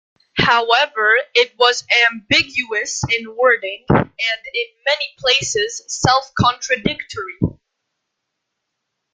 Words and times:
However, 0.39 1.15
it 1.35 1.53
was 1.59 1.85
ambiguous 2.09 3.03
in 3.11 3.35
wording, 3.35 3.85
and 3.89 4.09
in 4.11 4.65
many 4.83 5.05
places 5.19 5.79
self-contradictory. 5.89 7.37